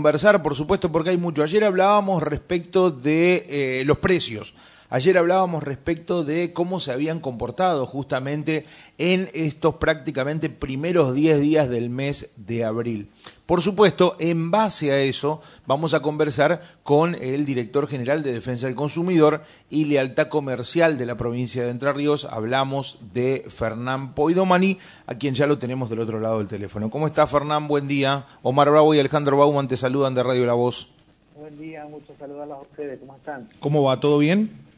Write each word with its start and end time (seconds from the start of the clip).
conversar, 0.00 0.42
por 0.42 0.54
supuesto, 0.54 0.90
porque 0.90 1.10
hay 1.10 1.18
mucho. 1.18 1.42
Ayer 1.42 1.62
hablábamos 1.62 2.22
respecto 2.22 2.90
de 2.90 3.44
eh, 3.50 3.82
los 3.84 3.98
precios. 3.98 4.54
Ayer 4.92 5.16
hablábamos 5.18 5.62
respecto 5.62 6.24
de 6.24 6.52
cómo 6.52 6.80
se 6.80 6.90
habían 6.90 7.20
comportado 7.20 7.86
justamente 7.86 8.66
en 8.98 9.30
estos 9.34 9.76
prácticamente 9.76 10.50
primeros 10.50 11.14
10 11.14 11.40
días 11.40 11.68
del 11.68 11.90
mes 11.90 12.32
de 12.36 12.64
abril. 12.64 13.08
Por 13.46 13.62
supuesto, 13.62 14.16
en 14.18 14.50
base 14.50 14.90
a 14.90 14.98
eso, 14.98 15.42
vamos 15.64 15.94
a 15.94 16.02
conversar 16.02 16.62
con 16.82 17.14
el 17.14 17.46
director 17.46 17.86
general 17.86 18.24
de 18.24 18.32
Defensa 18.32 18.66
del 18.66 18.74
Consumidor 18.74 19.44
y 19.70 19.84
Lealtad 19.84 20.26
Comercial 20.26 20.98
de 20.98 21.06
la 21.06 21.16
provincia 21.16 21.62
de 21.62 21.70
Entre 21.70 21.92
Ríos. 21.92 22.24
Hablamos 22.24 22.98
de 23.12 23.44
Fernán 23.46 24.14
Poidomani, 24.14 24.78
a 25.06 25.14
quien 25.14 25.34
ya 25.34 25.46
lo 25.46 25.58
tenemos 25.58 25.88
del 25.88 26.00
otro 26.00 26.18
lado 26.18 26.38
del 26.38 26.48
teléfono. 26.48 26.90
¿Cómo 26.90 27.06
está 27.06 27.28
Fernán? 27.28 27.68
Buen 27.68 27.86
día. 27.86 28.26
Omar 28.42 28.68
Bravo 28.68 28.92
y 28.92 28.98
Alejandro 28.98 29.36
Bauman 29.36 29.68
te 29.68 29.76
saludan 29.76 30.14
de 30.14 30.24
Radio 30.24 30.46
La 30.46 30.54
Voz. 30.54 30.88
Buen 31.36 31.56
día, 31.60 31.86
muchos 31.88 32.16
saludos 32.18 32.50
a 32.50 32.60
ustedes. 32.60 32.98
¿Cómo 32.98 33.14
están? 33.14 33.48
¿Cómo 33.60 33.84
va? 33.84 34.00
¿Todo 34.00 34.18
bien? 34.18 34.69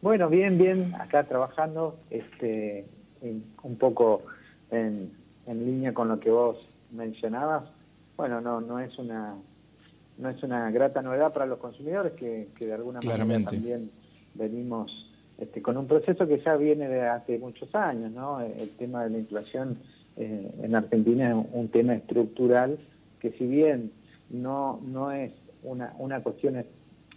Bueno, 0.00 0.28
bien, 0.28 0.58
bien, 0.58 0.94
acá 0.94 1.24
trabajando, 1.24 1.98
este, 2.10 2.86
un 3.20 3.76
poco 3.76 4.22
en, 4.70 5.10
línea 5.46 5.94
con 5.94 6.08
lo 6.08 6.20
que 6.20 6.30
vos 6.30 6.58
mencionabas. 6.92 7.64
Bueno, 8.16 8.40
no, 8.40 8.60
no 8.60 8.78
es 8.78 8.96
una 8.98 9.34
no 10.18 10.28
es 10.28 10.42
una 10.42 10.70
grata 10.72 11.00
novedad 11.00 11.32
para 11.32 11.46
los 11.46 11.58
consumidores 11.58 12.12
que, 12.14 12.48
de 12.58 12.72
alguna 12.74 13.00
manera 13.00 13.44
también 13.44 13.90
venimos 14.34 15.08
este, 15.38 15.62
con 15.62 15.76
un 15.76 15.86
proceso 15.86 16.26
que 16.26 16.40
ya 16.40 16.56
viene 16.56 16.88
de 16.88 17.06
hace 17.06 17.38
muchos 17.38 17.72
años, 17.74 18.10
¿no? 18.10 18.40
El 18.40 18.70
tema 18.70 19.04
de 19.04 19.10
la 19.10 19.18
inflación 19.18 19.78
eh, 20.16 20.50
en 20.60 20.74
Argentina 20.74 21.30
es 21.30 21.46
un 21.52 21.68
tema 21.68 21.94
estructural 21.94 22.78
que 23.20 23.30
si 23.32 23.46
bien 23.46 23.92
no, 24.30 24.80
no 24.84 25.12
es 25.12 25.32
una, 25.62 25.94
una 25.98 26.20
cuestión 26.20 26.64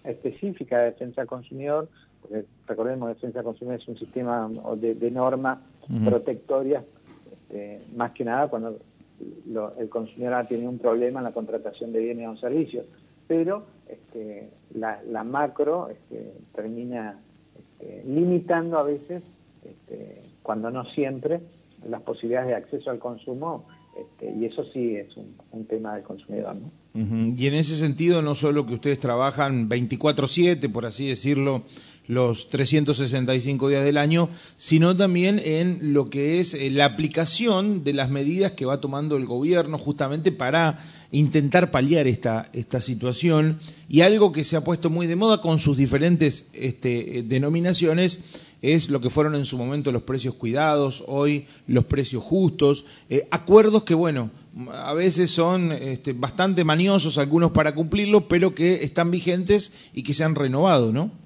específica 0.03 0.79
de 0.79 0.85
defensa 0.85 1.21
del 1.21 1.27
consumidor, 1.27 1.89
porque 2.21 2.45
recordemos 2.67 3.09
que 3.09 3.15
defensa 3.15 3.39
del 3.39 3.45
consumidor 3.45 3.79
es 3.79 3.87
un 3.87 3.97
sistema 3.97 4.49
de, 4.77 5.11
normas 5.11 5.59
protectorias, 6.05 6.83
este, 7.31 7.81
más 7.95 8.11
que 8.11 8.23
nada 8.23 8.47
cuando 8.47 8.77
el 9.77 9.89
consumidor 9.89 10.33
ha 10.33 10.47
tenido 10.47 10.69
un 10.69 10.79
problema 10.79 11.19
en 11.19 11.25
la 11.25 11.31
contratación 11.31 11.91
de 11.91 11.99
bienes 11.99 12.27
o 12.27 12.37
servicios, 12.37 12.85
pero 13.27 13.65
este, 13.87 14.49
la, 14.73 15.23
macro 15.23 15.89
este, 15.89 16.33
termina 16.53 17.19
limitando 18.05 18.77
a 18.77 18.83
veces, 18.83 19.23
cuando 20.43 20.69
no 20.69 20.85
siempre, 20.85 21.41
las 21.87 22.01
posibilidades 22.01 22.49
de 22.49 22.55
acceso 22.55 22.89
al 22.91 22.99
consumo 22.99 23.65
y 24.21 24.45
eso 24.45 24.63
sí 24.71 24.95
es 24.95 25.09
un, 25.17 25.65
tema 25.65 25.95
del 25.95 26.03
consumidor. 26.03 26.55
¿no? 26.55 26.71
Y 27.37 27.47
en 27.47 27.53
ese 27.53 27.75
sentido, 27.75 28.21
no 28.21 28.35
solo 28.35 28.65
que 28.65 28.73
ustedes 28.73 28.99
trabajan 28.99 29.69
24/7, 29.69 30.71
por 30.71 30.85
así 30.85 31.07
decirlo, 31.07 31.63
los 32.11 32.49
365 32.49 33.69
días 33.69 33.85
del 33.85 33.95
año, 33.95 34.27
sino 34.57 34.97
también 34.97 35.39
en 35.39 35.93
lo 35.93 36.09
que 36.09 36.41
es 36.41 36.53
eh, 36.53 36.69
la 36.69 36.83
aplicación 36.83 37.85
de 37.85 37.93
las 37.93 38.09
medidas 38.09 38.51
que 38.51 38.65
va 38.65 38.81
tomando 38.81 39.15
el 39.15 39.25
gobierno 39.25 39.77
justamente 39.77 40.33
para 40.33 40.79
intentar 41.13 41.71
paliar 41.71 42.07
esta, 42.07 42.49
esta 42.51 42.81
situación. 42.81 43.59
Y 43.87 44.01
algo 44.01 44.33
que 44.33 44.43
se 44.43 44.57
ha 44.57 44.63
puesto 44.65 44.89
muy 44.89 45.07
de 45.07 45.15
moda 45.15 45.39
con 45.39 45.57
sus 45.57 45.77
diferentes 45.77 46.47
este, 46.51 47.19
eh, 47.19 47.23
denominaciones 47.23 48.19
es 48.61 48.89
lo 48.89 48.99
que 48.99 49.09
fueron 49.09 49.35
en 49.35 49.45
su 49.45 49.57
momento 49.57 49.93
los 49.93 50.03
precios 50.03 50.35
cuidados, 50.35 51.05
hoy 51.07 51.45
los 51.65 51.85
precios 51.85 52.25
justos, 52.25 52.83
eh, 53.09 53.25
acuerdos 53.31 53.85
que, 53.85 53.93
bueno, 53.93 54.31
a 54.73 54.93
veces 54.93 55.31
son 55.31 55.71
este, 55.71 56.11
bastante 56.11 56.65
maniosos 56.65 57.17
algunos 57.17 57.51
para 57.51 57.73
cumplirlo, 57.73 58.27
pero 58.27 58.53
que 58.53 58.83
están 58.83 59.11
vigentes 59.11 59.71
y 59.93 60.03
que 60.03 60.13
se 60.13 60.25
han 60.25 60.35
renovado, 60.35 60.91
¿no? 60.91 61.20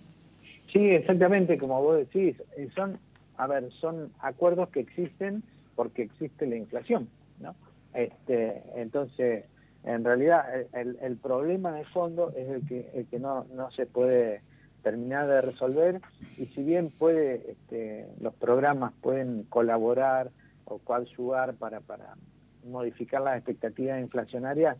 Sí, 0.75 0.89
exactamente, 0.89 1.57
como 1.57 1.81
vos 1.81 1.99
decís, 1.99 2.35
eh, 2.57 2.67
son, 2.75 2.99
a 3.37 3.47
ver, 3.47 3.71
son 3.79 4.11
acuerdos 4.19 4.67
que 4.71 4.81
existen 4.81 5.41
porque 5.73 6.01
existe 6.01 6.45
la 6.45 6.57
inflación, 6.57 7.07
¿no? 7.39 7.55
Este, 7.93 8.61
entonces, 8.75 9.45
en 9.85 10.03
realidad, 10.03 10.43
el, 10.73 11.15
problema 11.15 11.71
de 11.71 11.85
fondo 11.85 12.33
es 12.35 12.49
el 12.49 12.67
que, 12.67 12.89
el 12.93 13.05
que 13.05 13.19
no, 13.19 13.45
no 13.55 13.71
se 13.71 13.85
puede 13.85 14.41
terminar 14.83 15.27
de 15.27 15.43
resolver 15.43 16.01
y 16.37 16.47
si 16.47 16.61
bien 16.61 16.89
puede, 16.89 17.51
este, 17.51 18.09
los 18.19 18.33
programas 18.33 18.91
pueden 18.99 19.43
colaborar 19.43 20.29
o 20.65 20.79
coadyuvar 20.79 21.53
para, 21.53 21.79
para 21.79 22.15
modificar 22.65 23.21
las 23.21 23.37
expectativas 23.37 24.01
inflacionarias, 24.01 24.75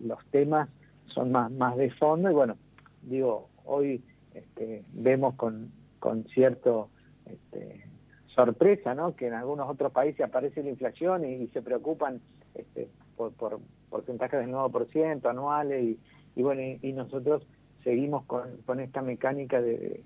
los 0.00 0.24
temas 0.30 0.70
son 1.04 1.32
más, 1.32 1.52
más 1.52 1.76
de 1.76 1.90
fondo 1.90 2.30
y 2.30 2.32
bueno, 2.32 2.56
digo, 3.02 3.50
hoy 3.66 4.02
este, 4.36 4.84
vemos 4.92 5.34
con, 5.34 5.70
con 5.98 6.24
cierto 6.24 6.90
este, 7.24 7.86
sorpresa, 8.34 8.94
¿no? 8.94 9.16
Que 9.16 9.28
en 9.28 9.34
algunos 9.34 9.68
otros 9.68 9.92
países 9.92 10.20
aparece 10.20 10.62
la 10.62 10.70
inflación 10.70 11.24
y, 11.24 11.46
se 11.48 11.62
preocupan 11.62 12.20
este, 12.54 12.88
por, 13.16 13.32
por, 13.32 13.58
porcentajes 13.88 14.40
del 14.40 14.52
9% 14.52 15.24
anuales 15.28 15.96
y, 16.36 16.42
bueno, 16.42 16.60
y, 16.82 16.92
nosotros 16.92 17.42
seguimos 17.82 18.24
con, 18.24 18.58
con 18.66 18.80
esta 18.80 19.00
mecánica 19.00 19.60
de, 19.60 20.02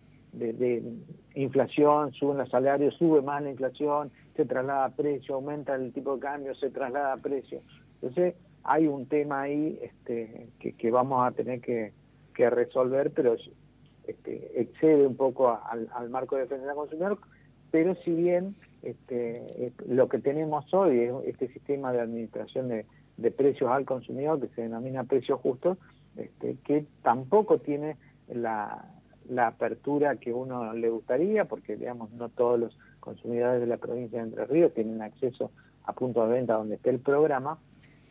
inflación, 1.34 2.12
suben 2.12 2.38
los 2.38 2.48
salarios, 2.50 2.94
sube 2.94 3.20
más 3.20 3.42
la 3.42 3.50
inflación, 3.50 4.12
se 4.36 4.44
traslada 4.44 4.84
a 4.84 4.90
precio, 4.90 5.34
aumenta 5.34 5.74
el 5.74 5.92
tipo 5.92 6.14
de 6.14 6.20
cambio, 6.20 6.54
se 6.54 6.70
traslada 6.70 7.14
a 7.14 7.16
precio. 7.16 7.62
Entonces 7.94 8.36
hay 8.62 8.86
un 8.86 9.06
tema 9.06 9.42
ahí 9.42 9.76
este, 9.82 10.50
que, 10.60 10.90
vamos 10.92 11.26
a 11.26 11.32
tener 11.32 11.60
que 11.60 11.92
resolver, 12.48 13.10
pero 13.10 13.36
este, 14.10 14.60
excede 14.60 15.06
un 15.06 15.16
poco 15.16 15.48
al, 15.48 16.10
marco 16.10 16.36
de 16.36 16.42
defensa 16.42 16.66
del 16.66 16.74
consumidor, 16.74 17.18
pero 17.70 17.94
si 17.96 18.10
bien 18.12 18.56
este, 18.82 19.72
lo 19.86 20.08
que 20.08 20.18
tenemos 20.18 20.72
hoy 20.74 21.00
es 21.00 21.14
este 21.26 21.48
sistema 21.48 21.92
de 21.92 22.00
administración 22.00 22.68
de, 22.68 22.86
precios 23.36 23.70
al 23.70 23.84
consumidor 23.84 24.40
que 24.40 24.48
se 24.54 24.62
denomina 24.62 25.04
precios 25.04 25.38
justos, 25.40 25.76
este, 26.16 26.56
que 26.64 26.86
tampoco 27.02 27.58
tiene 27.58 27.96
la, 28.28 28.86
apertura 29.36 30.16
que 30.16 30.32
uno 30.32 30.72
le 30.72 30.88
gustaría, 30.88 31.44
porque 31.44 31.76
digamos 31.76 32.10
no 32.12 32.30
todos 32.30 32.58
los 32.58 32.78
consumidores 32.98 33.60
de 33.60 33.66
la 33.68 33.76
provincia 33.76 34.18
de 34.18 34.24
Entre 34.24 34.44
Ríos 34.46 34.74
tienen 34.74 35.02
acceso 35.02 35.52
a 35.84 35.92
puntos 35.92 36.28
de 36.28 36.34
venta 36.34 36.54
donde 36.54 36.74
esté 36.74 36.90
el 36.90 36.98
programa, 36.98 37.58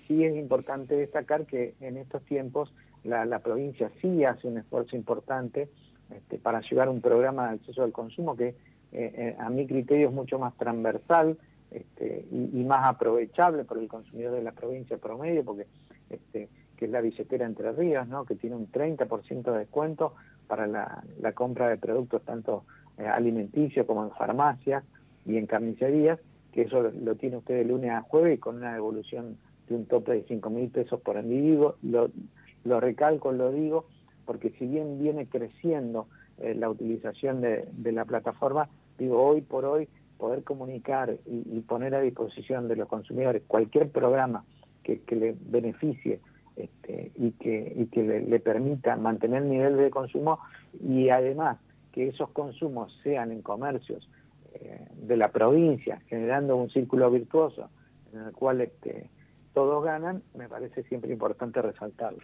sí 0.07 0.23
es 0.23 0.35
importante 0.37 0.95
destacar 0.95 1.45
que 1.45 1.73
en 1.81 1.97
estos 1.97 2.23
tiempos 2.23 2.73
la, 3.03 3.25
la 3.25 3.39
provincia 3.39 3.91
sí 4.01 4.23
hace 4.23 4.47
un 4.47 4.59
esfuerzo 4.59 4.95
importante 4.95 5.69
este, 6.15 6.37
para 6.37 6.61
llevar 6.61 6.89
un 6.89 7.01
programa 7.01 7.49
de 7.49 7.55
acceso 7.55 7.83
al 7.83 7.91
consumo 7.91 8.35
que 8.35 8.47
eh, 8.47 8.55
eh, 8.91 9.35
a 9.39 9.49
mi 9.49 9.67
criterio 9.67 10.07
es 10.07 10.13
mucho 10.13 10.39
más 10.39 10.55
transversal 10.57 11.37
este, 11.71 12.25
y, 12.31 12.63
más 12.63 12.85
aprovechable 12.85 13.63
por 13.63 13.77
el 13.77 13.87
consumidor 13.87 14.33
de 14.33 14.41
la 14.41 14.51
provincia 14.51 14.97
promedio, 14.97 15.43
porque 15.43 15.67
este, 16.09 16.49
que 16.75 16.85
es 16.85 16.91
la 16.91 17.01
billetera 17.01 17.45
Entre 17.45 17.71
Ríos, 17.71 18.07
¿no? 18.07 18.25
que 18.25 18.35
tiene 18.35 18.55
un 18.55 18.71
30% 18.71 19.51
de 19.51 19.59
descuento 19.59 20.15
para 20.47 20.65
la, 20.65 21.03
compra 21.33 21.69
de 21.69 21.77
productos 21.77 22.23
tanto 22.23 22.63
eh, 22.97 23.05
alimenticios 23.05 23.85
como 23.85 24.03
en 24.03 24.11
farmacias 24.11 24.83
y 25.25 25.37
en 25.37 25.45
carnicerías, 25.45 26.19
que 26.51 26.63
eso 26.63 26.81
lo, 26.81 27.15
tiene 27.15 27.37
usted 27.37 27.55
de 27.55 27.65
lunes 27.65 27.91
a 27.91 28.01
jueves 28.01 28.39
con 28.39 28.55
una 28.57 28.73
devolución 28.73 29.37
de 29.67 29.75
un 29.75 29.85
tope 29.85 30.13
de 30.13 30.23
5 30.23 30.49
mil 30.49 30.69
pesos 30.69 30.99
por 31.01 31.17
individuo. 31.17 31.75
Lo 31.83 32.79
recalco, 32.79 33.31
lo 33.31 33.51
digo, 33.51 33.85
porque 34.29 34.51
si 34.59 34.67
bien 34.67 34.99
viene 34.99 35.25
creciendo 35.25 36.05
eh, 36.37 36.53
la 36.53 36.69
utilización 36.69 37.41
de, 37.41 37.91
la 37.91 38.05
plataforma, 38.05 38.69
digo, 38.99 39.19
hoy 39.23 39.41
por 39.41 39.65
hoy 39.65 39.87
poder 40.19 40.43
comunicar 40.43 41.17
y, 41.25 41.59
poner 41.61 41.95
a 41.95 42.01
disposición 42.01 42.67
de 42.67 42.75
los 42.75 42.87
consumidores 42.87 43.41
cualquier 43.47 43.89
programa 43.89 44.45
que, 44.83 45.01
le 45.15 45.35
beneficie 45.47 46.19
este, 46.55 47.11
y 47.15 47.31
que, 47.31 47.87
le, 47.95 48.39
permita 48.39 48.95
mantener 48.97 49.41
el 49.41 49.49
nivel 49.49 49.77
de 49.77 49.89
consumo 49.89 50.37
y 50.79 51.09
además 51.09 51.57
que 51.91 52.09
esos 52.09 52.29
consumos 52.29 52.95
sean 53.01 53.31
en 53.31 53.41
comercios 53.41 54.07
eh, 54.53 54.89
de 54.93 55.17
la 55.17 55.31
provincia, 55.31 56.03
generando 56.05 56.55
un 56.55 56.69
círculo 56.69 57.09
virtuoso 57.09 57.71
en 58.13 58.19
el 58.27 58.33
cual 58.33 58.61
este, 58.61 59.09
todos 59.55 59.83
ganan, 59.83 60.21
me 60.35 60.47
parece 60.47 60.83
siempre 60.83 61.11
importante 61.11 61.63
resaltarlo. 61.63 62.19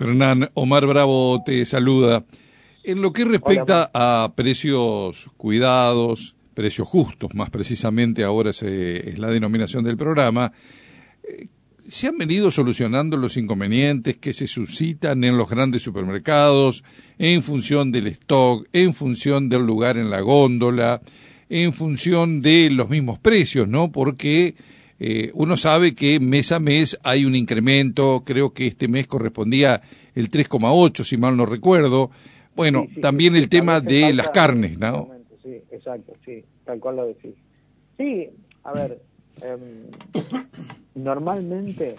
Fernán, 0.00 0.48
Omar 0.54 0.86
Bravo 0.86 1.42
te 1.44 1.66
saluda. 1.66 2.24
En 2.82 3.02
lo 3.02 3.12
que 3.12 3.26
respecta 3.26 3.90
a 3.92 4.32
precios 4.34 5.28
cuidados, 5.36 6.36
precios 6.54 6.88
justos, 6.88 7.34
más 7.34 7.50
precisamente 7.50 8.24
ahora 8.24 8.48
es, 8.48 9.18
la 9.18 9.28
denominación 9.28 9.84
del 9.84 9.98
programa, 9.98 10.52
eh, 11.22 11.48
se 11.86 12.06
han 12.06 12.16
venido 12.16 12.50
solucionando 12.50 13.18
los 13.18 13.36
inconvenientes 13.36 14.16
que 14.16 14.32
se 14.32 14.46
suscitan 14.46 15.22
en 15.22 15.36
los 15.36 15.50
grandes 15.50 15.82
supermercados 15.82 16.82
en 17.18 17.42
función 17.42 17.92
del 17.92 18.06
stock, 18.06 18.66
en 18.72 18.94
función 18.94 19.50
del 19.50 19.66
lugar 19.66 19.98
en 19.98 20.08
la 20.08 20.22
góndola, 20.22 21.02
en 21.50 21.74
función 21.74 22.40
de 22.40 22.70
los 22.70 22.88
mismos 22.88 23.18
precios, 23.18 23.68
¿no? 23.68 23.92
Porque 23.92 24.54
eh, 25.02 25.30
uno 25.32 25.56
sabe 25.56 25.94
que 25.94 26.20
mes 26.20 26.52
a 26.52 26.60
mes 26.60 27.00
hay 27.02 27.24
un 27.24 27.34
incremento, 27.34 28.22
creo 28.22 28.52
que 28.52 28.66
este 28.66 28.86
mes 28.86 29.06
correspondía 29.06 29.80
el 30.14 30.30
3,8, 30.30 31.04
si 31.04 31.16
mal 31.16 31.38
no 31.38 31.46
recuerdo. 31.46 32.10
Bueno, 32.54 32.84
también 33.00 33.34
el 33.34 33.48
tema 33.48 33.80
de 33.80 34.12
las 34.12 34.28
carnes, 34.28 34.78
¿no? 34.78 35.08
Sí, 35.42 35.62
exacto, 35.70 36.12
sí, 36.22 36.44
tal 36.66 36.80
cual 36.80 36.96
lo 36.96 37.06
decís. 37.06 37.34
Sí, 37.96 38.28
a 38.62 38.74
ver, 38.74 39.00
em, 39.40 39.86
normalmente 40.94 41.96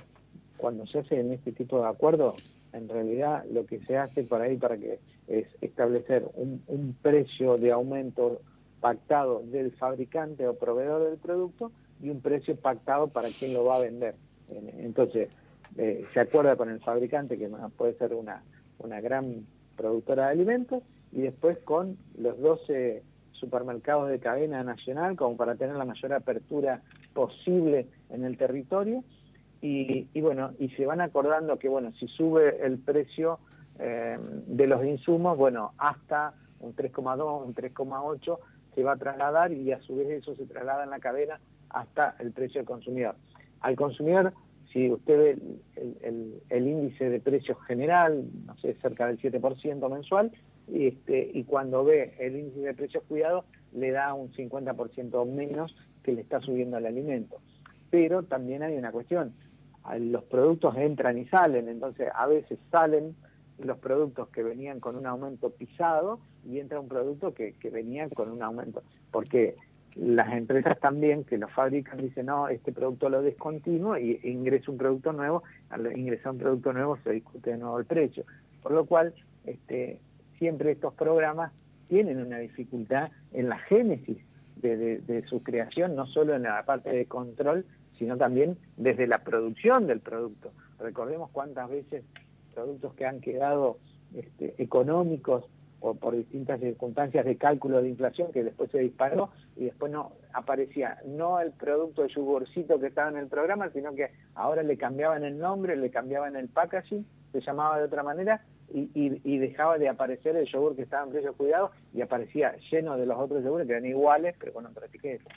cuando 0.57 0.85
se 0.85 0.99
hace 0.99 1.19
en 1.19 1.31
este 1.31 1.53
tipo 1.53 1.81
de 1.81 1.87
acuerdos, 1.87 2.35
en 2.71 2.87
realidad 2.87 3.43
lo 3.51 3.65
que 3.65 3.79
se 3.79 3.97
hace 3.97 4.25
por 4.25 4.41
ahí 4.41 4.57
para 4.57 4.77
que 4.77 4.99
es 5.27 5.47
establecer 5.61 6.29
un, 6.35 6.61
un 6.67 6.95
precio 7.01 7.57
de 7.57 7.71
aumento 7.71 8.41
pactado 8.79 9.41
del 9.43 9.71
fabricante 9.71 10.47
o 10.47 10.53
proveedor 10.53 11.09
del 11.09 11.17
producto 11.17 11.71
y 12.01 12.09
un 12.09 12.21
precio 12.21 12.55
pactado 12.55 13.07
para 13.07 13.29
quien 13.29 13.53
lo 13.53 13.65
va 13.65 13.77
a 13.77 13.81
vender. 13.81 14.15
Entonces, 14.49 15.29
eh, 15.77 16.05
se 16.13 16.19
acuerda 16.19 16.55
con 16.55 16.69
el 16.69 16.79
fabricante, 16.79 17.37
que 17.37 17.49
puede 17.77 17.93
ser 17.97 18.13
una, 18.13 18.43
una 18.79 18.99
gran 18.99 19.45
productora 19.77 20.25
de 20.25 20.31
alimentos, 20.31 20.83
y 21.11 21.21
después 21.21 21.57
con 21.59 21.97
los 22.17 22.39
12 22.39 23.03
supermercados 23.31 24.09
de 24.09 24.19
cadena 24.19 24.63
nacional, 24.63 25.15
como 25.15 25.37
para 25.37 25.55
tener 25.55 25.75
la 25.75 25.85
mayor 25.85 26.13
apertura 26.13 26.81
posible 27.13 27.87
en 28.09 28.23
el 28.23 28.37
territorio, 28.37 29.03
y, 29.63 30.07
bueno, 30.21 30.53
y 30.57 30.69
se 30.69 30.87
van 30.87 31.01
acordando 31.01 31.59
que, 31.59 31.69
bueno, 31.69 31.91
si 31.99 32.07
sube 32.07 32.65
el 32.65 32.79
precio 32.79 33.37
eh, 33.77 34.17
de 34.47 34.67
los 34.67 34.83
insumos, 34.83 35.37
bueno, 35.37 35.73
hasta 35.77 36.33
un 36.61 36.75
3,2, 36.75 37.45
un 37.45 37.53
3,8 37.53 38.39
se 38.73 38.83
va 38.83 38.93
a 38.93 38.97
trasladar 38.97 39.51
y 39.51 39.71
a 39.71 39.79
su 39.81 39.97
vez 39.97 40.09
eso 40.09 40.35
se 40.35 40.45
traslada 40.45 40.83
en 40.83 40.89
la 40.89 40.99
cadena 40.99 41.39
hasta 41.73 42.15
el 42.19 42.31
precio 42.31 42.59
del 42.59 42.67
consumidor. 42.67 43.15
Al 43.61 43.75
consumidor, 43.75 44.33
si 44.71 44.89
usted 44.89 45.17
ve 45.17 46.41
el, 46.49 46.67
índice 46.67 47.09
de 47.09 47.19
precios 47.19 47.57
general, 47.65 48.25
no 48.45 48.57
sé, 48.57 48.75
cerca 48.81 49.07
del 49.07 49.19
7% 49.19 49.89
mensual, 49.91 50.31
este, 50.71 51.29
y 51.33 51.43
cuando 51.43 51.83
ve 51.83 52.15
el 52.19 52.37
índice 52.37 52.61
de 52.61 52.73
precios 52.73 53.03
cuidados, 53.07 53.45
le 53.73 53.91
da 53.91 54.13
un 54.13 54.31
50% 54.31 55.25
menos 55.25 55.75
que 56.03 56.13
le 56.13 56.21
está 56.21 56.39
subiendo 56.39 56.77
el 56.77 56.85
alimento. 56.85 57.41
Pero 57.89 58.23
también 58.23 58.63
hay 58.63 58.77
una 58.77 58.91
cuestión, 58.91 59.33
los 59.99 60.23
productos 60.23 60.77
entran 60.77 61.17
y 61.17 61.25
salen, 61.25 61.67
entonces 61.67 62.09
a 62.13 62.27
veces 62.27 62.57
salen 62.69 63.15
los 63.57 63.77
productos 63.77 64.29
que 64.29 64.43
venían 64.43 64.79
con 64.79 64.95
un 64.95 65.05
aumento 65.05 65.49
pisado 65.49 66.19
y 66.45 66.59
entra 66.59 66.79
un 66.79 66.87
producto 66.87 67.33
que, 67.33 67.53
que 67.53 67.69
venía 67.69 68.07
con 68.09 68.31
un 68.31 68.41
aumento. 68.41 68.81
Porque 69.11 69.55
las 69.95 70.31
empresas 70.33 70.79
también 70.79 71.23
que 71.23 71.37
lo 71.37 71.47
fabrican 71.49 71.97
dicen, 72.01 72.27
no, 72.27 72.47
este 72.47 72.71
producto 72.71 73.09
lo 73.09 73.21
descontinuo 73.21 73.97
y 73.97 74.19
ingresa 74.23 74.71
un 74.71 74.77
producto 74.77 75.11
nuevo, 75.11 75.43
al 75.69 75.97
ingresar 75.97 76.33
un 76.33 76.37
producto 76.39 76.73
nuevo 76.73 76.97
se 77.03 77.11
discute 77.11 77.51
de 77.51 77.57
nuevo 77.57 77.79
el 77.79 77.85
precio. 77.85 78.23
Por 78.61 78.71
lo 78.71 78.85
cual, 78.85 79.13
este, 79.45 79.99
siempre 80.37 80.71
estos 80.71 80.93
programas 80.93 81.51
tienen 81.87 82.21
una 82.21 82.37
dificultad 82.37 83.11
en 83.33 83.49
la 83.49 83.57
génesis 83.59 84.17
de, 84.61 85.23
su 85.27 85.43
creación, 85.43 85.95
no 85.95 86.05
solo 86.07 86.35
en 86.35 86.43
la 86.43 86.63
parte 86.63 86.91
de 86.91 87.05
control, 87.05 87.65
sino 87.97 88.15
también 88.17 88.57
desde 88.77 89.07
la 89.07 89.23
producción 89.23 89.87
del 89.87 89.99
producto. 89.99 90.51
Recordemos 90.79 91.31
cuántas 91.31 91.69
veces 91.69 92.03
productos 92.53 92.93
que 92.93 93.05
han 93.05 93.21
quedado 93.21 93.77
este, 94.15 94.55
económicos 94.57 95.45
por 95.81 96.15
distintas 96.15 96.59
circunstancias 96.59 97.25
de 97.25 97.37
cálculo 97.37 97.81
de 97.81 97.89
inflación 97.89 98.31
que 98.31 98.43
después 98.43 98.69
se 98.71 98.79
disparó 98.79 99.29
y 99.57 99.65
después 99.65 99.91
no 99.91 100.11
aparecía 100.31 100.97
no 101.05 101.39
el 101.39 101.51
producto 101.51 102.03
de 102.03 102.09
yogurcito 102.09 102.79
que 102.79 102.87
estaba 102.87 103.09
en 103.09 103.17
el 103.17 103.27
programa, 103.27 103.69
sino 103.73 103.95
que 103.95 104.11
ahora 104.35 104.61
le 104.61 104.77
cambiaban 104.77 105.23
el 105.23 105.39
nombre, 105.39 105.75
le 105.75 105.89
cambiaban 105.89 106.35
el 106.35 106.49
packaging, 106.49 107.05
se 107.31 107.41
llamaba 107.41 107.79
de 107.79 107.85
otra 107.85 108.03
manera 108.03 108.43
y, 108.73 109.37
dejaba 109.39 109.77
de 109.77 109.89
aparecer 109.89 110.35
el 110.35 110.45
yogur 110.45 110.75
que 110.75 110.83
estaba 110.83 111.03
en 111.03 111.11
precio 111.11 111.33
cuidado 111.33 111.71
y 111.93 112.01
aparecía 112.01 112.55
lleno 112.71 112.95
de 112.95 113.05
los 113.05 113.17
otros 113.17 113.43
yogures 113.43 113.67
que 113.67 113.73
eran 113.73 113.85
iguales 113.85 114.35
pero 114.39 114.53
con 114.53 114.65
otra 114.65 114.85
etiqueta. 114.85 115.33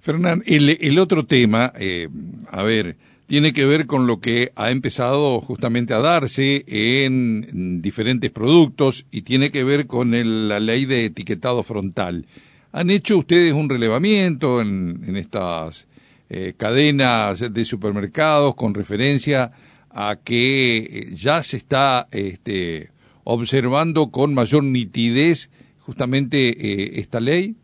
Fernán, 0.00 0.42
el, 0.46 0.76
el 0.80 0.98
otro 0.98 1.26
tema, 1.26 1.72
eh, 1.78 2.08
a 2.50 2.62
ver, 2.62 2.96
tiene 3.26 3.52
que 3.52 3.66
ver 3.66 3.86
con 3.86 4.06
lo 4.06 4.20
que 4.20 4.52
ha 4.54 4.70
empezado 4.70 5.40
justamente 5.40 5.94
a 5.94 5.98
darse 5.98 6.64
en 6.68 7.82
diferentes 7.82 8.30
productos 8.30 9.06
y 9.10 9.22
tiene 9.22 9.50
que 9.50 9.64
ver 9.64 9.86
con 9.86 10.12
la 10.48 10.60
ley 10.60 10.84
de 10.84 11.06
etiquetado 11.06 11.62
frontal. 11.62 12.26
¿Han 12.72 12.90
hecho 12.90 13.18
ustedes 13.18 13.52
un 13.52 13.68
relevamiento 13.68 14.60
en, 14.60 15.16
estas 15.16 15.88
eh, 16.28 16.54
cadenas 16.56 17.52
de 17.52 17.64
supermercados 17.64 18.54
con 18.54 18.74
referencia 18.74 19.50
a 19.90 20.16
que 20.22 20.76
eh, 20.78 21.08
ya 21.12 21.42
se 21.42 21.56
está 21.56 22.06
este, 22.12 22.90
observando 23.24 24.10
con 24.10 24.34
mayor 24.34 24.62
nitidez 24.62 25.50
justamente 25.80 26.48
eh, 26.50 27.00
esta 27.00 27.18
ley? 27.18 27.56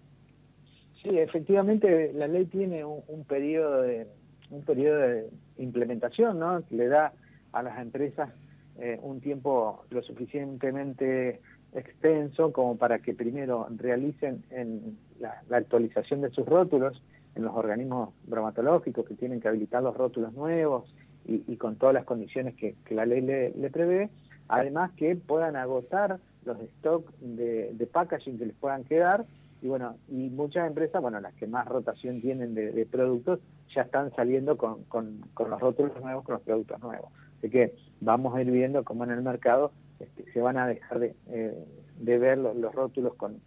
Sí, 1.02 1.10
efectivamente 1.18 2.12
la 2.14 2.26
ley 2.26 2.46
tiene 2.46 2.84
un 2.84 3.24
periodo 3.28 3.82
de 3.82 4.06
un 4.52 4.62
periodo 4.62 4.98
de 4.98 5.30
implementación, 5.58 6.38
¿no? 6.38 6.62
Le 6.70 6.88
da 6.88 7.12
a 7.52 7.62
las 7.62 7.78
empresas 7.80 8.30
eh, 8.78 8.98
un 9.02 9.20
tiempo 9.20 9.84
lo 9.90 10.02
suficientemente 10.02 11.40
extenso 11.74 12.52
como 12.52 12.76
para 12.76 12.98
que 12.98 13.14
primero 13.14 13.66
realicen 13.76 14.44
en 14.50 14.98
la, 15.20 15.42
actualización 15.50 16.20
de 16.20 16.30
sus 16.30 16.46
rótulos 16.46 17.02
en 17.34 17.44
los 17.44 17.54
organismos 17.54 18.10
bromatológicos 18.24 19.06
que 19.06 19.14
tienen 19.14 19.40
que 19.40 19.48
habilitar 19.48 19.82
los 19.82 19.96
rótulos 19.96 20.32
nuevos 20.34 20.94
y, 21.24 21.56
con 21.56 21.76
todas 21.76 21.94
las 21.94 22.04
condiciones 22.04 22.56
que, 22.56 22.74
la 22.90 23.06
ley 23.06 23.20
le, 23.20 23.70
prevé, 23.70 24.10
además 24.48 24.90
que 24.96 25.14
puedan 25.14 25.54
agotar 25.54 26.18
los 26.44 26.58
stocks 26.78 27.12
de, 27.20 27.72
de 27.74 27.86
packaging 27.86 28.38
que 28.38 28.46
les 28.46 28.56
puedan 28.56 28.82
quedar 28.82 29.24
y 29.62 29.68
bueno, 29.68 29.96
y 30.08 30.28
muchas 30.28 30.66
empresas, 30.66 31.00
bueno, 31.00 31.20
las 31.20 31.34
que 31.34 31.46
más 31.46 31.66
rotación 31.68 32.20
tienen 32.20 32.52
de, 32.52 32.84
productos, 32.90 33.38
ya 33.72 33.82
están 33.82 34.12
saliendo 34.16 34.56
con, 34.56 34.82
con, 34.84 35.20
los 35.38 35.60
rótulos 35.60 35.92
nuevos, 36.02 36.24
con 36.24 36.34
los 36.34 36.42
productos 36.42 36.80
nuevos. 36.80 37.12
Así 37.38 37.48
que 37.48 37.72
vamos 38.00 38.34
a 38.34 38.42
ir 38.42 38.50
viendo 38.50 38.82
cómo 38.82 39.04
en 39.04 39.12
el 39.12 39.22
mercado 39.22 39.70
este, 40.00 40.24
se 40.32 40.40
van 40.40 40.58
a 40.58 40.66
dejar 40.66 40.98
de, 40.98 41.14
eh, 41.28 41.54
ver 42.00 42.38
los, 42.38 42.74
rótulos 42.74 43.14
con, 43.14 43.40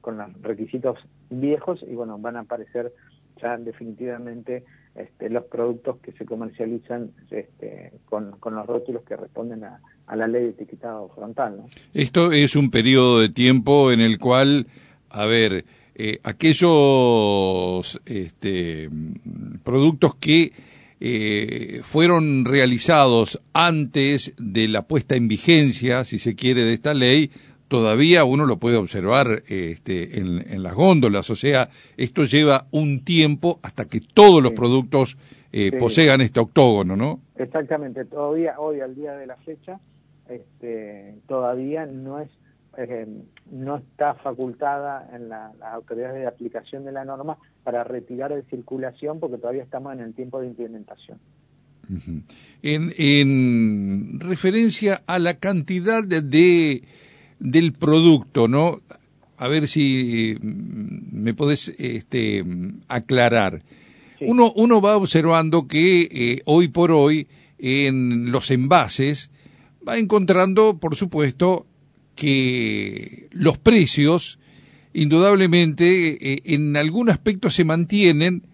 con, 0.00 0.16
los 0.16 0.42
requisitos 0.42 0.98
viejos 1.28 1.84
y 1.86 1.94
bueno, 1.94 2.18
van 2.18 2.36
a 2.36 2.40
aparecer 2.40 2.94
ya 3.42 3.58
definitivamente 3.58 4.64
este, 4.94 5.28
los 5.28 5.44
productos 5.44 5.98
que 5.98 6.12
se 6.12 6.24
comercializan 6.24 7.10
este, 7.30 7.92
con, 8.06 8.32
con, 8.40 8.54
los 8.54 8.66
rótulos 8.66 9.02
que 9.02 9.16
responden 9.16 9.64
a, 9.64 9.82
a 10.06 10.16
la 10.16 10.26
ley 10.26 10.44
de 10.44 10.50
etiquetado 10.50 11.10
frontal. 11.10 11.58
¿no? 11.58 11.66
Esto 11.92 12.32
es 12.32 12.56
un 12.56 12.70
periodo 12.70 13.20
de 13.20 13.28
tiempo 13.28 13.92
en 13.92 14.00
el 14.00 14.18
cual 14.18 14.66
a 15.10 15.26
ver, 15.26 15.64
eh, 15.94 16.18
aquellos 16.24 18.00
este, 18.04 18.90
productos 19.64 20.14
que 20.16 20.52
eh, 20.98 21.80
fueron 21.82 22.44
realizados 22.44 23.40
antes 23.52 24.34
de 24.38 24.68
la 24.68 24.82
puesta 24.82 25.14
en 25.14 25.28
vigencia, 25.28 26.04
si 26.04 26.18
se 26.18 26.34
quiere, 26.34 26.62
de 26.62 26.74
esta 26.74 26.94
ley, 26.94 27.30
todavía 27.68 28.24
uno 28.24 28.46
lo 28.46 28.58
puede 28.58 28.76
observar 28.76 29.42
este, 29.48 30.18
en, 30.18 30.62
las 30.62 30.74
góndolas. 30.74 31.30
O 31.30 31.36
sea, 31.36 31.68
esto 31.96 32.24
lleva 32.24 32.66
un 32.70 33.04
tiempo 33.04 33.58
hasta 33.62 33.86
que 33.86 34.00
todos 34.00 34.42
los 34.42 34.52
productos 34.52 35.16
eh, 35.52 35.72
posean 35.78 36.20
este 36.20 36.40
octógono, 36.40 36.96
¿no? 36.96 37.20
Exactamente. 37.36 38.04
Todavía, 38.04 38.58
hoy, 38.58 38.80
al 38.80 38.94
día 38.94 39.12
de 39.12 39.26
la 39.26 39.36
fecha, 39.36 39.78
este, 40.28 41.14
todavía 41.26 41.86
no 41.86 42.20
es 42.20 42.30
eh, 42.76 43.06
no 43.50 43.76
está 43.78 44.14
facultada 44.14 45.08
en 45.14 45.28
la, 45.28 45.52
las 45.58 45.74
autoridades 45.74 46.20
de 46.20 46.26
aplicación 46.26 46.84
de 46.84 46.92
la 46.92 47.04
norma 47.04 47.38
para 47.64 47.84
retirar 47.84 48.34
de 48.34 48.42
circulación 48.44 49.18
porque 49.18 49.38
todavía 49.38 49.62
estamos 49.62 49.92
en 49.94 50.00
el 50.00 50.14
tiempo 50.14 50.40
de 50.40 50.48
implementación. 50.48 51.18
en, 52.62 54.20
referencia 54.20 55.02
a 55.06 55.18
la 55.18 55.34
cantidad 55.34 56.04
de, 56.04 56.82
del 57.38 57.72
producto, 57.72 58.48
¿no? 58.48 58.80
A 59.38 59.48
ver 59.48 59.68
si 59.68 60.36
mm, 60.40 61.22
me 61.22 61.34
podés 61.34 61.68
este, 61.78 62.44
aclarar. 62.88 63.62
Uno, 64.20 64.52
uno 64.56 64.80
va 64.80 64.96
observando 64.96 65.68
que 65.68 66.08
eh, 66.10 66.42
hoy 66.46 66.68
por 66.68 66.90
hoy 66.90 67.28
en 67.58 68.32
los 68.32 68.50
envases 68.50 69.30
va 69.86 69.98
encontrando, 69.98 70.78
por 70.78 70.96
supuesto, 70.96 71.66
que 72.16 73.28
los 73.30 73.58
precios 73.58 74.40
indudablemente 74.92 76.32
eh, 76.32 76.42
en 76.46 76.76
algún 76.76 77.10
aspecto 77.10 77.50
se 77.50 77.64
mantienen, 77.64 78.46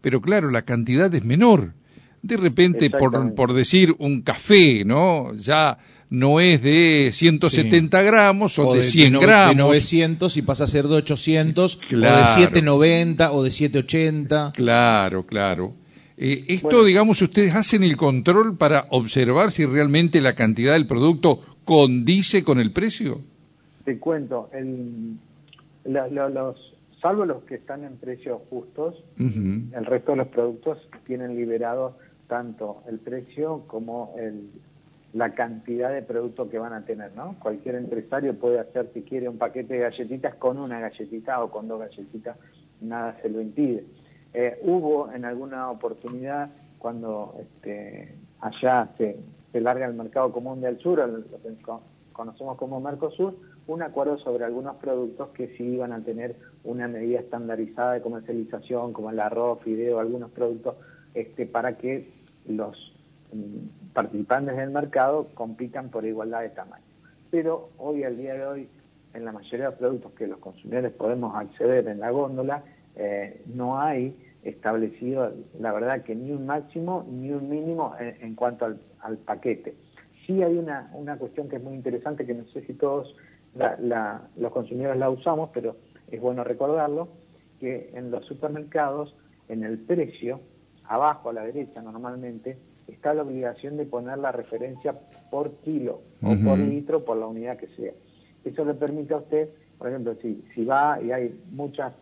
pero 0.00 0.20
claro, 0.20 0.50
la 0.50 0.62
cantidad 0.62 1.14
es 1.14 1.24
menor. 1.24 1.74
De 2.22 2.36
repente, 2.36 2.90
por, 2.90 3.34
por 3.34 3.52
decir 3.52 3.94
un 3.98 4.22
café, 4.22 4.84
¿no? 4.84 5.34
Ya 5.36 5.78
no 6.10 6.40
es 6.40 6.62
de 6.62 7.10
170 7.12 8.02
gramos 8.02 8.58
o, 8.58 8.74
de, 8.74 8.82
100 8.82 9.12
de, 9.12 9.18
gramos. 9.18 9.56
De 9.56 9.62
900 9.62 10.36
y 10.36 10.42
pasa 10.42 10.64
a 10.64 10.68
ser 10.68 10.88
de 10.88 10.96
800, 10.96 11.76
claro. 11.76 12.16
o 12.16 12.18
de 12.18 12.24
790 12.26 13.32
o 13.32 13.44
de 13.44 13.50
780. 13.50 14.52
Claro, 14.56 15.26
claro. 15.26 15.74
Eh, 16.20 16.44
esto, 16.48 16.68
bueno, 16.68 16.84
digamos, 16.84 17.22
ustedes 17.22 17.54
hacen 17.54 17.84
el 17.84 17.96
control 17.96 18.56
para 18.56 18.86
observar 18.90 19.52
si 19.52 19.64
realmente 19.64 20.20
la 20.20 20.34
cantidad 20.34 20.72
del 20.72 20.86
producto 20.86 21.40
condice 21.64 22.42
con 22.42 22.58
el 22.58 22.72
precio. 22.72 23.20
Te 23.84 23.98
cuento, 23.98 24.50
el, 24.52 25.16
la, 25.84 26.08
la, 26.08 26.28
los, 26.28 26.74
salvo 27.00 27.24
los 27.24 27.44
que 27.44 27.54
están 27.54 27.84
en 27.84 27.96
precios 27.98 28.40
justos, 28.50 28.96
uh 29.18 29.22
-huh. 29.22 29.78
el 29.78 29.86
resto 29.86 30.12
de 30.12 30.16
los 30.18 30.28
productos 30.28 30.78
tienen 31.06 31.36
liberado 31.36 31.96
tanto 32.26 32.82
el 32.88 32.98
precio 32.98 33.62
como 33.68 34.14
el, 34.18 34.50
la 35.12 35.34
cantidad 35.34 35.92
de 35.92 36.02
producto 36.02 36.50
que 36.50 36.58
van 36.58 36.72
a 36.72 36.84
tener, 36.84 37.12
¿no? 37.16 37.36
Cualquier 37.38 37.76
empresario 37.76 38.34
puede 38.34 38.58
hacer, 38.58 38.90
si 38.92 39.02
quiere, 39.02 39.28
un 39.28 39.38
paquete 39.38 39.74
de 39.74 39.80
galletitas 39.80 40.34
con 40.34 40.58
una 40.58 40.80
galletita 40.80 41.42
o 41.42 41.50
con 41.50 41.68
dos 41.68 41.80
galletitas, 41.80 42.36
nada 42.80 43.16
se 43.22 43.28
lo 43.28 43.40
impide. 43.40 43.84
Eh, 44.40 44.56
hubo 44.62 45.10
en 45.12 45.24
alguna 45.24 45.68
oportunidad, 45.68 46.50
cuando 46.78 47.34
este, 47.40 48.14
allá 48.40 48.88
se, 48.96 49.18
larga 49.52 49.84
el 49.84 49.94
mercado 49.94 50.30
común 50.30 50.60
del 50.60 50.78
sur, 50.78 50.98
lo 51.08 51.24
que 51.24 51.56
conocemos 52.12 52.56
como 52.56 52.80
Mercosur, 52.80 53.34
un 53.66 53.82
acuerdo 53.82 54.16
sobre 54.18 54.44
algunos 54.44 54.76
productos 54.76 55.30
que 55.30 55.48
sí 55.56 55.64
iban 55.64 55.90
a 55.90 56.04
tener 56.04 56.36
una 56.62 56.86
medida 56.86 57.18
estandarizada 57.18 57.94
de 57.94 58.00
comercialización, 58.00 58.92
como 58.92 59.10
el 59.10 59.18
arroz, 59.18 59.58
fideo, 59.64 59.98
algunos 59.98 60.30
productos, 60.30 60.76
este, 61.14 61.44
para 61.44 61.76
que 61.76 62.08
los 62.46 62.76
mm, 63.32 63.92
participantes 63.92 64.56
del 64.56 64.70
mercado 64.70 65.30
compitan 65.34 65.88
por 65.88 66.04
igualdad 66.04 66.42
de 66.42 66.50
tamaño. 66.50 66.84
Pero 67.32 67.70
hoy, 67.76 68.04
al 68.04 68.16
día 68.16 68.34
de 68.34 68.46
hoy, 68.46 68.68
en 69.14 69.24
la 69.24 69.32
mayoría 69.32 69.70
de 69.70 69.76
productos 69.76 70.12
que 70.12 70.28
los 70.28 70.38
consumidores 70.38 70.92
podemos 70.92 71.34
acceder 71.34 71.88
en 71.88 71.98
la 71.98 72.12
góndola, 72.12 72.62
eh, 72.94 73.42
no 73.46 73.80
hay 73.80 74.16
establecido, 74.42 75.32
la 75.58 75.72
verdad, 75.72 76.02
que 76.02 76.14
ni 76.14 76.32
un 76.32 76.46
máximo 76.46 77.06
ni 77.10 77.30
un 77.30 77.48
mínimo 77.48 77.94
en, 77.98 78.16
en 78.20 78.34
cuanto 78.34 78.64
al, 78.64 78.80
al, 79.00 79.18
paquete. 79.18 79.74
Sí 80.26 80.42
hay 80.42 80.56
una, 80.56 80.90
una 80.94 81.16
cuestión 81.16 81.48
que 81.48 81.56
es 81.56 81.62
muy 81.62 81.74
interesante, 81.74 82.26
que 82.26 82.34
no 82.34 82.44
sé 82.48 82.62
si 82.66 82.74
todos 82.74 83.14
la, 83.54 83.76
la, 83.80 84.28
los 84.36 84.52
consumidores 84.52 84.98
la 84.98 85.10
usamos, 85.10 85.50
pero 85.52 85.76
es 86.10 86.20
bueno 86.20 86.44
recordarlo, 86.44 87.08
que 87.60 87.90
en 87.94 88.10
los 88.10 88.24
supermercados, 88.26 89.14
en 89.48 89.64
el 89.64 89.78
precio, 89.78 90.40
abajo 90.84 91.30
a 91.30 91.32
la 91.32 91.44
derecha 91.44 91.82
normalmente, 91.82 92.56
está 92.86 93.12
la 93.14 93.22
obligación 93.22 93.76
de 93.76 93.84
poner 93.84 94.18
la 94.18 94.32
referencia 94.32 94.92
por 95.30 95.52
kilo 95.56 96.00
uh 96.22 96.28
-huh. 96.28 96.40
o 96.40 96.48
por 96.48 96.58
litro 96.58 97.04
por 97.04 97.16
la 97.16 97.26
unidad 97.26 97.56
que 97.58 97.68
sea. 97.68 97.92
Eso 98.44 98.64
le 98.64 98.74
permite 98.74 99.14
a 99.14 99.18
usted, 99.18 99.48
por 99.76 99.88
ejemplo, 99.88 100.14
si, 100.22 100.42
si 100.54 100.64
va 100.64 101.00
y 101.02 101.10
hay 101.10 101.38
muchos 101.50 101.92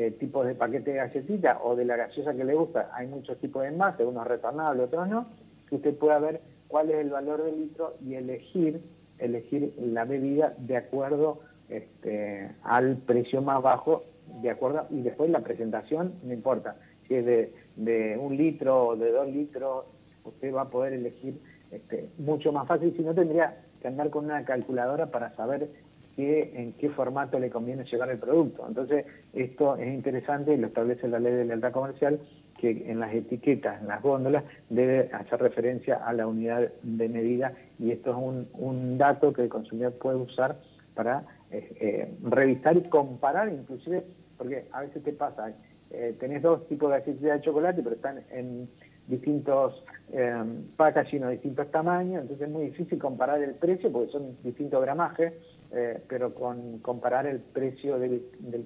eh, 0.00 0.10
tipos 0.12 0.46
de 0.46 0.54
paquete 0.54 0.92
de 0.92 0.96
galletita 0.96 1.60
o 1.62 1.76
de 1.76 1.84
la 1.84 1.96
gaseosa 1.96 2.34
que 2.34 2.44
le 2.44 2.54
gusta, 2.54 2.90
hay 2.94 3.06
muchos 3.06 3.38
tipos 3.38 3.62
de 3.62 3.68
envases, 3.68 4.06
unos 4.06 4.26
retornables, 4.26 4.86
otros 4.86 5.08
no, 5.08 5.26
que 5.68 5.76
usted 5.76 5.94
pueda 5.94 6.18
ver 6.18 6.40
cuál 6.68 6.90
es 6.90 6.96
el 6.96 7.10
valor 7.10 7.42
del 7.44 7.60
litro 7.60 7.96
y 8.04 8.14
elegir 8.14 8.80
elegir 9.18 9.74
la 9.78 10.04
bebida 10.04 10.54
de 10.58 10.76
acuerdo 10.76 11.40
este, 11.68 12.50
al 12.62 12.96
precio 12.96 13.42
más 13.42 13.62
bajo, 13.62 14.04
de 14.42 14.50
acuerdo, 14.50 14.86
y 14.90 15.02
después 15.02 15.30
la 15.30 15.40
presentación, 15.40 16.14
no 16.24 16.32
importa, 16.32 16.76
si 17.06 17.16
es 17.16 17.26
de, 17.26 17.52
de 17.76 18.16
un 18.18 18.36
litro 18.36 18.88
o 18.88 18.96
de 18.96 19.12
dos 19.12 19.28
litros, 19.28 19.84
usted 20.24 20.54
va 20.54 20.62
a 20.62 20.70
poder 20.70 20.94
elegir 20.94 21.38
este, 21.70 22.08
mucho 22.18 22.52
más 22.52 22.66
fácil, 22.66 22.94
si 22.96 23.02
no 23.02 23.14
tendría 23.14 23.58
que 23.80 23.88
andar 23.88 24.10
con 24.10 24.24
una 24.24 24.44
calculadora 24.44 25.06
para 25.06 25.34
saber 25.36 25.68
qué, 26.16 26.52
en 26.54 26.72
qué 26.74 26.90
formato 26.90 27.38
le 27.38 27.50
conviene 27.50 27.84
llevar 27.84 28.10
el 28.10 28.18
producto. 28.18 28.64
Entonces, 28.66 29.06
esto 29.32 29.76
es 29.76 29.92
interesante 29.92 30.54
y 30.54 30.56
lo 30.56 30.68
establece 30.68 31.08
la 31.08 31.18
ley 31.18 31.32
de 31.32 31.44
lealtad 31.44 31.72
comercial, 31.72 32.20
que 32.58 32.90
en 32.90 33.00
las 33.00 33.14
etiquetas, 33.14 33.80
en 33.80 33.88
las 33.88 34.02
góndolas, 34.02 34.44
debe 34.68 35.10
hacer 35.12 35.40
referencia 35.40 35.96
a 35.96 36.12
la 36.12 36.26
unidad 36.26 36.70
de 36.82 37.08
medida 37.08 37.54
y 37.78 37.90
esto 37.90 38.10
es 38.10 38.48
un, 38.52 38.98
dato 38.98 39.32
que 39.32 39.42
el 39.42 39.48
consumidor 39.48 39.94
puede 39.94 40.16
usar 40.16 40.58
para 40.94 41.24
eh, 41.50 41.72
eh, 41.80 42.14
revisar 42.22 42.76
y 42.76 42.82
comparar 42.82 43.48
inclusive, 43.48 44.04
porque 44.36 44.66
a 44.72 44.82
veces 44.82 45.02
te 45.02 45.12
pasa, 45.12 45.54
eh, 45.90 46.14
tenés 46.20 46.42
dos 46.42 46.68
tipos 46.68 46.90
de 46.90 46.98
galletitas 46.98 47.38
de 47.38 47.40
chocolate, 47.40 47.82
pero 47.82 47.96
están 47.96 48.20
en 48.30 48.68
distintos 49.10 49.82
eh, 50.12 50.44
packaging 50.76 51.24
o 51.24 51.28
distintos 51.30 51.70
tamaños, 51.70 52.22
entonces 52.22 52.46
es 52.46 52.52
muy 52.52 52.66
difícil 52.66 52.98
comparar 52.98 53.42
el 53.42 53.54
precio 53.54 53.92
porque 53.92 54.12
son 54.12 54.36
distintos 54.42 54.80
gramajes, 54.80 55.34
eh, 55.72 56.02
pero 56.08 56.34
con 56.34 56.78
comparar 56.78 57.26
el 57.26 57.38
precio 57.38 57.98
del, 57.98 58.22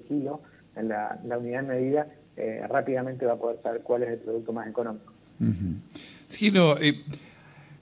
kilo 0.07 0.41
en 0.75 0.89
la, 0.89 1.19
unidad 1.37 1.61
de 1.61 1.67
medida 1.67 2.07
eh, 2.35 2.61
rápidamente 2.67 3.25
va 3.25 3.33
a 3.33 3.37
poder 3.37 3.61
saber 3.61 3.81
cuál 3.81 4.03
es 4.03 4.09
el 4.09 4.19
producto 4.19 4.53
más 4.53 4.67
económico. 4.67 5.13
Sí, 6.27 6.51
no, 6.51 6.75
eh, 6.77 7.03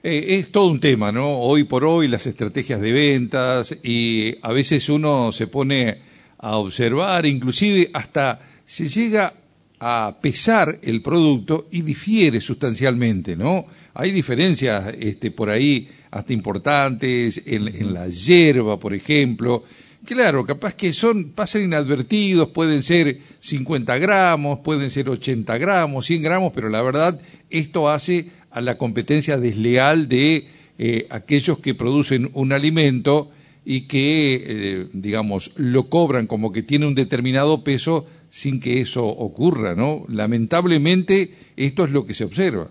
es 0.02 0.52
todo 0.52 0.70
un 0.70 0.80
tema, 0.80 1.12
¿no? 1.12 1.40
Hoy 1.40 1.64
por 1.64 1.86
hoy 1.86 2.10
las 2.10 2.28
estrategias 2.28 2.82
de 2.82 2.92
ventas 2.92 3.78
y 3.84 4.36
a 4.42 4.52
veces 4.52 4.90
uno 4.90 5.32
se 5.32 5.48
pone 5.48 6.00
a 6.40 6.58
observar, 6.58 7.26
inclusive 7.26 7.90
hasta 7.94 8.42
se 8.66 8.88
llega 8.88 9.34
a 9.80 10.18
pesar 10.22 10.80
el 10.82 11.02
producto 11.02 11.68
y 11.72 11.82
difiere 11.82 12.42
sustancialmente, 12.42 13.38
¿no? 13.38 13.66
Hay 13.94 14.12
diferencias 14.12 14.94
este, 15.00 15.32
por 15.32 15.50
ahí 15.50 15.90
hasta 16.14 16.32
importantes 16.32 17.42
en, 17.48 17.94
la 17.94 18.08
hierba, 18.08 18.80
por 18.80 18.94
ejemplo, 18.94 19.64
Claro, 20.06 20.46
capaz 20.46 20.74
que 20.74 20.92
son, 20.92 21.32
pasan 21.32 21.64
inadvertidos, 21.64 22.50
pueden 22.50 22.84
ser 22.84 23.20
50 23.40 23.98
gramos, 24.00 24.60
pueden 24.60 24.92
ser 24.92 25.08
80 25.08 25.58
gramos, 25.58 26.06
100 26.08 26.22
gramos, 26.22 26.52
pero 26.54 26.68
la 26.68 26.82
verdad 26.82 27.22
esto 27.50 27.90
hace 27.90 28.28
a 28.52 28.60
la 28.60 28.78
competencia 28.78 29.38
desleal 29.38 30.10
de 30.10 30.46
eh, 30.78 31.08
aquellos 31.10 31.60
que 31.60 31.74
producen 31.74 32.30
un 32.34 32.52
alimento 32.52 33.32
y 33.64 33.82
que, 33.88 34.44
eh, 34.46 34.88
digamos, 34.92 35.54
lo 35.56 35.88
cobran 35.88 36.28
como 36.28 36.52
que 36.52 36.64
tiene 36.64 36.86
un 36.86 36.96
determinado 36.96 37.64
peso 37.64 38.06
sin 38.30 38.60
que 38.60 38.82
eso 38.82 39.06
ocurra, 39.06 39.74
¿no? 39.74 40.04
Lamentablemente 40.10 41.32
esto 41.56 41.86
es 41.86 41.92
lo 41.92 42.06
que 42.06 42.14
se 42.14 42.26
observa. 42.26 42.68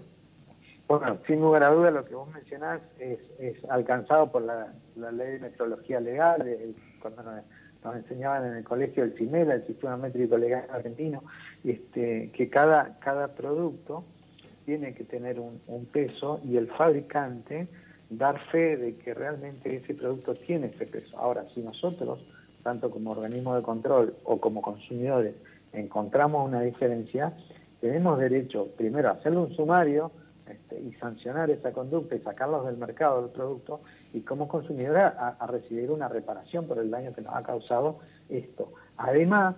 Bueno, 0.99 1.17
sin 1.27 1.41
lugar 1.41 1.63
a 1.63 1.71
duda 1.71 1.91
lo 1.91 2.05
que 2.05 2.15
vos 2.15 2.29
mencionás 2.35 2.83
es, 2.99 3.19
alcanzado 3.71 4.31
por 4.31 4.43
la, 4.43 4.75
ley 4.95 5.33
de 5.33 5.39
metrología 5.39 6.01
legal, 6.01 6.45
cuando 7.01 7.23
nos, 7.23 7.43
nos, 7.83 7.97
enseñaban 7.97 8.45
en 8.45 8.57
el 8.59 8.65
colegio 8.65 9.03
el 9.03 9.15
CIMELA, 9.15 9.55
el 9.55 9.67
Sistema 9.67 9.97
Métrico 9.97 10.37
Legal 10.37 10.67
Argentino, 10.71 11.25
este, 11.65 12.31
que 12.35 12.51
cada, 12.51 12.99
cada 12.99 13.29
producto 13.29 14.05
tiene 14.67 14.93
que 14.93 15.05
tener 15.05 15.41
un, 15.41 15.63
un, 15.67 15.87
peso 15.87 16.43
y 16.45 16.59
el 16.59 16.69
fabricante 16.69 17.69
dar 18.11 18.39
fe 18.51 18.77
de 18.77 18.97
que 18.97 19.15
realmente 19.15 19.75
ese 19.75 19.95
producto 19.95 20.35
tiene 20.35 20.67
ese 20.67 20.85
peso. 20.85 21.17
Ahora, 21.17 21.47
si 21.55 21.63
nosotros, 21.63 22.23
tanto 22.63 22.91
como 22.91 23.13
organismo 23.13 23.57
de 23.57 23.63
control 23.63 24.15
o 24.25 24.39
como 24.39 24.61
consumidores, 24.61 25.37
encontramos 25.73 26.47
una 26.47 26.61
diferencia, 26.61 27.33
tenemos 27.81 28.19
derecho 28.19 28.69
primero 28.77 29.09
a 29.09 29.13
hacerle 29.13 29.39
un 29.39 29.57
sumario, 29.57 30.13
este, 30.47 30.81
y 30.81 30.93
sancionar 30.95 31.51
esa 31.51 31.73
conducta 31.73 32.17
y 32.17 32.21
sacarlos 32.21 32.67
del 32.67 32.77
mercado 32.77 33.23
del 33.23 33.31
producto 33.31 33.81
y 34.13 34.21
como 34.21 34.49
consumidora 34.49 35.37
a, 35.39 35.47
recibir 35.47 35.91
una 35.91 36.09
reparación 36.09 36.67
por 36.67 36.79
el 36.79 36.91
daño 36.91 37.15
que 37.15 37.23
nos 37.23 37.35
ha 37.35 37.43
causado 37.43 37.99
esto. 38.29 38.73
Además, 38.97 39.57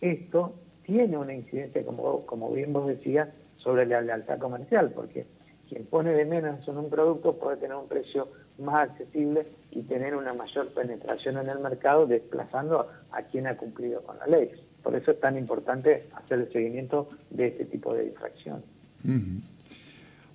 esto 0.00 0.54
tiene 0.84 1.18
una 1.18 1.34
incidencia, 1.34 1.84
como, 1.84 2.24
como 2.26 2.50
bien 2.50 2.72
vos 2.72 2.86
decías, 2.86 3.28
sobre 3.58 3.84
la 3.86 4.00
lealtad 4.00 4.38
comercial, 4.38 4.90
porque 4.94 5.26
quien 5.68 5.84
pone 5.86 6.12
de 6.12 6.24
menos 6.24 6.66
en 6.66 6.78
un 6.78 6.90
producto 6.90 7.38
puede 7.38 7.58
tener 7.58 7.76
un 7.76 7.86
precio 7.86 8.28
más 8.58 8.90
accesible 8.90 9.46
y 9.70 9.82
tener 9.82 10.16
una 10.16 10.32
mayor 10.32 10.72
penetración 10.74 11.38
en 11.38 11.48
el 11.48 11.60
mercado, 11.60 12.06
desplazando 12.06 12.88
a 13.12 13.22
quien 13.22 13.46
ha 13.46 13.56
cumplido 13.56 14.02
con 14.02 14.18
la 14.18 14.26
ley. 14.26 14.50
Por 14.82 14.94
eso 14.96 15.10
es 15.12 15.20
tan 15.20 15.36
importante 15.36 16.08
hacer 16.14 16.40
el 16.40 16.52
seguimiento 16.52 17.10
de 17.30 17.48
este 17.48 17.66
tipo 17.66 17.94
de 17.94 18.06
infracciones. 18.06 18.64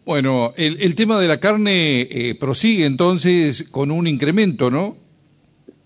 Bueno, 0.05 0.51
el, 0.55 0.79
el, 0.81 0.93
tema 0.93 1.19
de 1.19 1.27
la 1.27 1.39
carne 1.39 2.01
eh, 2.01 2.35
prosigue 2.39 2.85
entonces 2.85 3.67
con 3.71 3.89
un 3.89 4.05
incremento, 4.05 4.69
¿no? 4.69 4.95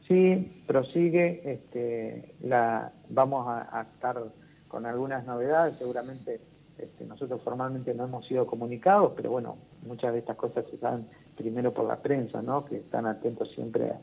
Sí, 0.10 0.62
prosigue. 0.68 1.42
Este, 1.46 2.34
la, 2.42 2.92
vamos 3.08 3.48
a, 3.48 3.88
estar 3.94 4.22
con 4.68 4.86
algunas 4.86 5.26
novedades. 5.26 5.78
Seguramente 5.78 6.42
este, 6.78 7.06
nosotros 7.06 7.42
formalmente 7.46 7.94
no 7.94 8.04
hemos 8.04 8.28
sido 8.28 8.46
comunicados, 8.46 9.14
pero 9.16 9.32
bueno, 9.32 9.58
muchas 9.88 10.12
de 10.12 10.20
estas 10.20 10.36
cosas 10.36 10.66
se 10.70 10.78
saben 10.80 11.08
primero 11.38 11.74
por 11.74 11.86
la 11.86 12.02
prensa, 12.02 12.42
¿no? 12.42 12.66
Que 12.66 12.76
están 12.76 13.06
atentos 13.06 13.50
siempre 13.56 13.94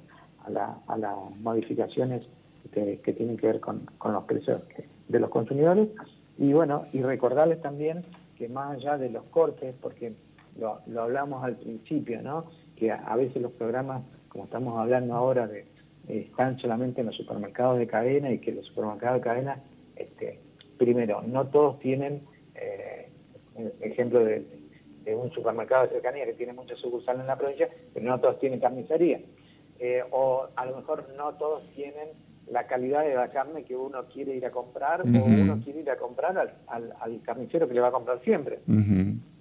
a, 0.47 0.51
la, 0.51 0.79
a 0.87 0.97
las 0.97 1.15
modificaciones 1.43 2.23
que, 2.73 3.01
que, 3.05 3.13
tienen 3.13 3.37
que 3.37 3.49
ver 3.49 3.61
con, 3.61 3.81
con 3.99 4.15
los 4.15 4.25
precios 4.25 4.63
de 5.09 5.21
los 5.21 5.29
consumidores. 5.29 5.89
Y 6.39 6.55
bueno, 6.55 6.87
y 6.95 7.03
recordarles 7.03 7.61
también 7.61 8.03
que 8.37 8.49
más 8.49 8.77
allá 8.77 8.99
de 8.99 9.11
los 9.11 9.25
cortes, 9.25 9.75
porque 9.81 10.13
lo, 10.59 10.81
hablamos 11.01 11.45
al 11.45 11.57
principio, 11.57 12.23
¿no? 12.23 12.47
Que 12.77 12.93
a, 12.93 13.17
veces 13.17 13.41
los 13.41 13.53
programas, 13.53 14.03
como 14.29 14.45
estamos 14.45 14.79
hablando 14.79 15.15
ahora, 15.15 15.47
de, 15.47 15.67
están 16.09 16.59
solamente 16.59 17.01
en 17.01 17.07
los 17.07 17.17
supermercados 17.17 17.79
de 17.79 17.87
cadena 17.87 18.31
y 18.31 18.39
que 18.39 18.53
los 18.53 18.67
supermercados 18.67 19.21
de 19.21 19.25
cadena, 19.25 19.63
este, 19.97 20.41
primero, 20.79 21.23
no 21.23 21.47
todos 21.47 21.79
tienen, 21.81 22.23
eh, 22.55 23.09
ejemplo 23.81 24.25
de, 24.25 24.45
un 25.07 25.31
supermercado 25.31 25.85
de 25.85 25.93
cercanía 25.93 26.25
que 26.25 26.35
tiene 26.35 26.53
muchas 26.53 26.81
sucursales 26.81 27.21
en 27.21 27.29
la 27.29 27.39
provincia, 27.39 27.69
pero 27.95 28.07
no 28.07 28.19
todos 28.21 28.41
tienen 28.41 28.59
carnicería. 28.59 29.21
Eh, 29.79 30.03
o 30.11 30.49
a 30.57 30.67
lo 30.67 30.77
mejor 30.77 31.07
no 31.17 31.35
todos 31.35 31.63
tienen 31.75 32.09
la 32.51 32.67
calidad 32.67 33.05
de 33.05 33.15
la 33.15 33.29
carne 33.29 33.65
que 33.65 33.77
uno 33.77 34.05
quiere 34.07 34.37
ir 34.37 34.47
a 34.47 34.51
comprar 34.51 35.03
o 35.03 35.05
uno 35.05 35.61
quiere 35.65 35.81
ir 35.81 35.91
a 35.91 35.97
comprar 35.97 36.39
al, 36.39 36.95
al, 37.01 37.21
carnicero 37.23 37.67
que 37.67 37.75
le 37.75 37.81
va 37.81 37.89
a 37.89 37.93
comprar 37.93 38.21
siempre. 38.23 38.61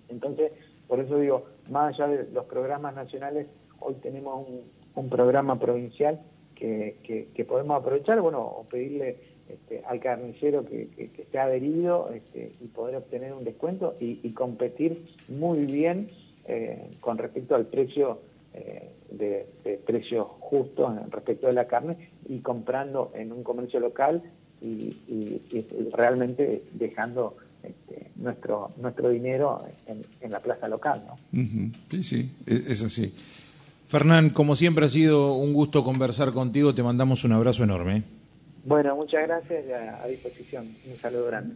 Entonces, 0.10 0.52
por 0.88 1.00
eso 1.00 1.18
digo, 1.18 1.46
más 1.70 1.94
allá 1.94 2.08
de 2.08 2.32
los 2.32 2.46
programas 2.46 2.96
nacionales, 2.96 3.48
hoy 3.80 3.96
tenemos 3.96 4.48
un, 4.96 5.10
programa 5.10 5.60
provincial 5.60 6.22
que, 6.56 6.98
que, 7.34 7.46
podemos 7.46 7.80
aprovechar, 7.80 8.22
bueno, 8.22 8.42
o 8.42 8.64
pedirle 8.64 9.18
este, 9.50 9.84
al 9.86 10.00
carnicero 10.00 10.66
que, 10.66 10.88
que, 10.88 11.22
esté 11.22 11.38
adherido 11.38 12.10
este, 12.14 12.54
y 12.62 12.68
poder 12.68 12.96
obtener 12.96 13.34
un 13.34 13.44
descuento 13.44 13.94
y, 14.00 14.30
competir 14.32 15.06
muy 15.28 15.66
bien 15.66 16.10
eh, 16.48 16.90
con 17.02 17.18
respecto 17.18 17.56
al 17.56 17.66
precio 17.66 18.20
eh, 18.56 18.92
de, 19.12 19.46
precios 19.86 20.28
justos 20.40 20.94
respecto 21.10 21.48
de 21.48 21.54
la 21.54 21.68
carne 21.68 22.10
y 22.28 22.40
comprando 22.40 23.12
en 23.14 23.32
un 23.32 23.44
comercio 23.44 23.80
local 23.80 24.24
y, 24.62 24.96
realmente 25.92 26.64
dejando 26.74 27.36
este, 27.62 28.12
nuestro 28.16 28.70
nuestro 28.82 29.10
dinero 29.10 29.64
en, 29.88 30.32
la 30.32 30.40
plaza 30.40 30.68
local. 30.68 31.04
¿no? 31.06 31.44
Sí, 31.92 32.04
sí, 32.04 32.32
es, 32.46 32.84
así. 32.84 33.14
Fernán, 33.88 34.30
como 34.30 34.56
siempre 34.56 34.86
ha 34.86 34.90
sido 34.90 35.36
un 35.36 35.54
gusto 35.54 35.84
conversar 35.84 36.32
contigo, 36.32 36.74
te 36.74 36.84
mandamos 36.84 37.24
un 37.24 37.34
abrazo 37.34 37.64
enorme. 37.64 38.04
Bueno, 38.64 38.96
muchas 38.96 39.28
gracias, 39.28 39.66
a 40.02 40.08
disposición, 40.08 40.66
un 40.66 40.96
saludo 40.96 41.28
grande. 41.28 41.56